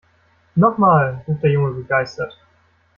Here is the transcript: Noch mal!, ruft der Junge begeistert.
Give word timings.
Noch 0.55 0.79
mal!, 0.79 1.23
ruft 1.27 1.43
der 1.43 1.51
Junge 1.51 1.73
begeistert. 1.75 2.35